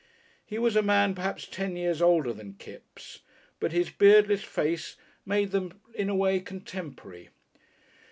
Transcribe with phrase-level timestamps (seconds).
[0.43, 3.19] He was a man perhaps ten years older than Kipps,
[3.59, 4.95] but his beardless face
[5.27, 7.29] made them in a way contemporary.